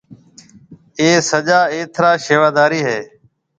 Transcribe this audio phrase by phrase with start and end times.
[0.99, 2.99] اَي سجا ايٿ را شيوادرِ هيَ۔